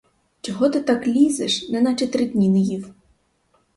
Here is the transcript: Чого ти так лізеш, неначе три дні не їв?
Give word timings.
Чого 0.41 0.69
ти 0.69 0.79
так 0.79 1.07
лізеш, 1.07 1.69
неначе 1.69 2.07
три 2.07 2.25
дні 2.25 2.49
не 2.49 2.59
їв? 2.59 2.93